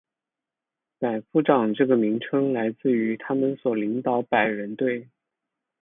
[0.97, 5.09] 百夫长这个名称来自于他们所领导百人队。